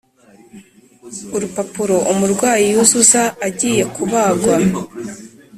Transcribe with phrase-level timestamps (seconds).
[1.35, 4.53] urupapuro umurwayi yuzuza agiye kubagwa